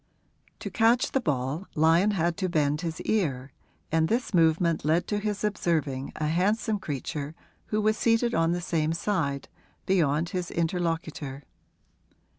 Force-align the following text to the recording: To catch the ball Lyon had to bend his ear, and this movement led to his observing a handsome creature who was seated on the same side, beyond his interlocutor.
To 0.61 0.71
catch 0.71 1.11
the 1.11 1.21
ball 1.21 1.67
Lyon 1.75 2.09
had 2.09 2.35
to 2.37 2.49
bend 2.49 2.81
his 2.81 2.99
ear, 3.01 3.51
and 3.91 4.07
this 4.07 4.33
movement 4.33 4.83
led 4.83 5.05
to 5.09 5.19
his 5.19 5.43
observing 5.43 6.11
a 6.15 6.25
handsome 6.25 6.79
creature 6.79 7.35
who 7.67 7.79
was 7.83 7.99
seated 7.99 8.33
on 8.33 8.51
the 8.51 8.61
same 8.61 8.93
side, 8.93 9.47
beyond 9.85 10.29
his 10.29 10.49
interlocutor. 10.49 11.43